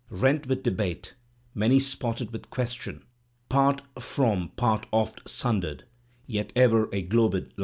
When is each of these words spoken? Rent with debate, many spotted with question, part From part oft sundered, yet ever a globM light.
Rent 0.09 0.47
with 0.47 0.63
debate, 0.63 1.13
many 1.53 1.79
spotted 1.79 2.31
with 2.31 2.49
question, 2.49 3.05
part 3.49 3.83
From 3.99 4.49
part 4.55 4.87
oft 4.91 5.29
sundered, 5.29 5.83
yet 6.25 6.51
ever 6.55 6.85
a 6.85 7.05
globM 7.07 7.51
light. 7.55 7.59